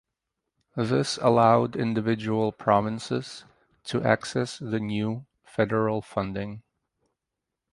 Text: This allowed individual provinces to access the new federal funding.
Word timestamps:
This 0.75 1.17
allowed 1.21 1.75
individual 1.75 2.51
provinces 2.51 3.45
to 3.83 4.01
access 4.03 4.57
the 4.57 4.79
new 4.79 5.27
federal 5.45 6.01
funding. 6.01 6.63